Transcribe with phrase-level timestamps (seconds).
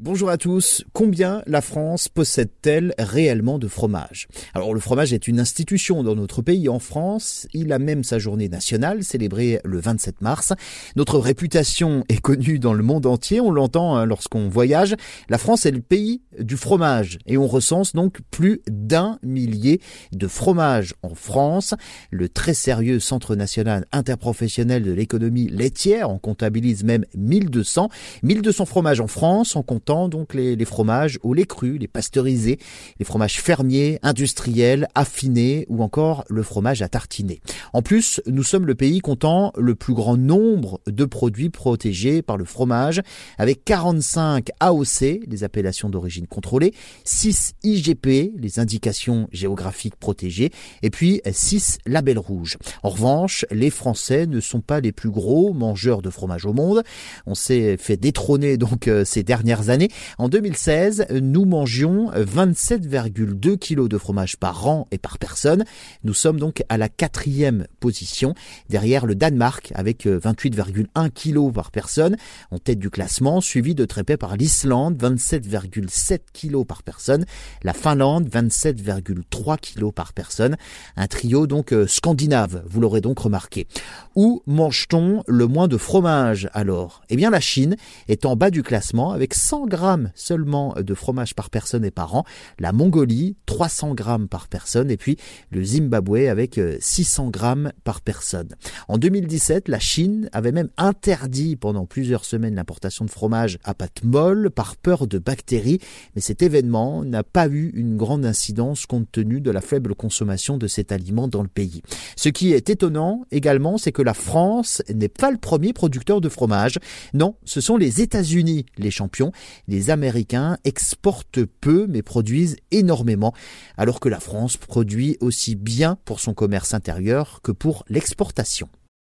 [0.00, 0.84] Bonjour à tous.
[0.92, 4.28] Combien la France possède-t-elle réellement de fromage?
[4.54, 6.68] Alors le fromage est une institution dans notre pays.
[6.68, 10.52] En France, il a même sa journée nationale célébrée le 27 mars.
[10.94, 13.40] Notre réputation est connue dans le monde entier.
[13.40, 14.94] On l'entend hein, lorsqu'on voyage.
[15.28, 19.80] La France est le pays du fromage et on recense donc plus d'un millier
[20.12, 21.74] de fromages en France.
[22.12, 27.88] Le très sérieux Centre national interprofessionnel de l'économie laitière en comptabilise même 1200.
[28.22, 32.58] 1200 fromages en France en donc les, fromages au lait cru, les pasteurisés,
[32.98, 37.40] les fromages fermiers, industriels, affinés ou encore le fromage à tartiner.
[37.72, 42.36] En plus, nous sommes le pays comptant le plus grand nombre de produits protégés par
[42.36, 43.00] le fromage
[43.38, 46.74] avec 45 AOC, les appellations d'origine contrôlée,
[47.04, 50.50] 6 IGP, les indications géographiques protégées,
[50.82, 52.58] et puis 6 labels rouges.
[52.82, 56.82] En revanche, les Français ne sont pas les plus gros mangeurs de fromage au monde.
[57.26, 59.77] On s'est fait détrôner donc euh, ces dernières années
[60.18, 65.64] en 2016, nous mangions 27,2 kg de fromage par an et par personne.
[66.04, 68.34] Nous sommes donc à la quatrième position,
[68.68, 72.16] derrière le Danemark avec 28,1 kg par personne
[72.50, 77.24] en tête du classement, suivi de très près par l'Islande, 27,7 kg par personne,
[77.62, 80.56] la Finlande, 27,3 kg par personne.
[80.96, 83.66] Un trio donc euh, scandinave, vous l'aurez donc remarqué.
[84.14, 87.02] Où mange-t-on le moins de fromage alors?
[87.08, 87.76] Eh bien la Chine
[88.08, 92.14] est en bas du classement avec 100 grammes seulement de fromage par personne et par
[92.14, 92.24] an,
[92.58, 95.16] la Mongolie 300 grammes par personne et puis
[95.50, 98.48] le Zimbabwe avec 600 euh, grammes par personne.
[98.88, 104.02] En 2017, la Chine avait même interdit pendant plusieurs semaines l'importation de fromage à pâte
[104.04, 105.80] molle par peur de bactéries,
[106.14, 110.58] mais cet événement n'a pas eu une grande incidence compte tenu de la faible consommation
[110.58, 111.82] de cet aliment dans le pays.
[112.16, 116.28] Ce qui est étonnant également, c'est que la France n'est pas le premier producteur de
[116.28, 116.78] fromage.
[117.14, 119.32] Non, ce sont les États-Unis les champions
[119.66, 123.34] les Américains exportent peu mais produisent énormément,
[123.76, 128.68] alors que la France produit aussi bien pour son commerce intérieur que pour l'exportation.